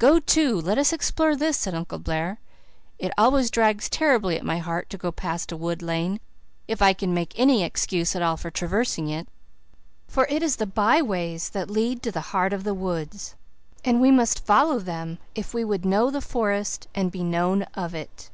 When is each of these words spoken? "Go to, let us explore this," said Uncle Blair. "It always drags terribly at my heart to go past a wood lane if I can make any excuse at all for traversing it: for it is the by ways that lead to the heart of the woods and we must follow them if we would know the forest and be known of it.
"Go 0.00 0.18
to, 0.18 0.60
let 0.60 0.76
us 0.76 0.92
explore 0.92 1.36
this," 1.36 1.56
said 1.56 1.72
Uncle 1.72 2.00
Blair. 2.00 2.40
"It 2.98 3.12
always 3.16 3.48
drags 3.48 3.88
terribly 3.88 4.36
at 4.36 4.44
my 4.44 4.58
heart 4.58 4.90
to 4.90 4.98
go 4.98 5.12
past 5.12 5.52
a 5.52 5.56
wood 5.56 5.82
lane 5.82 6.18
if 6.66 6.82
I 6.82 6.92
can 6.92 7.14
make 7.14 7.32
any 7.38 7.62
excuse 7.62 8.16
at 8.16 8.22
all 8.22 8.36
for 8.36 8.50
traversing 8.50 9.08
it: 9.08 9.28
for 10.08 10.26
it 10.28 10.42
is 10.42 10.56
the 10.56 10.66
by 10.66 11.00
ways 11.00 11.50
that 11.50 11.70
lead 11.70 12.02
to 12.02 12.10
the 12.10 12.34
heart 12.34 12.52
of 12.52 12.64
the 12.64 12.74
woods 12.74 13.36
and 13.84 14.00
we 14.00 14.10
must 14.10 14.44
follow 14.44 14.80
them 14.80 15.18
if 15.36 15.54
we 15.54 15.62
would 15.62 15.84
know 15.84 16.10
the 16.10 16.20
forest 16.20 16.88
and 16.92 17.12
be 17.12 17.22
known 17.22 17.62
of 17.76 17.94
it. 17.94 18.30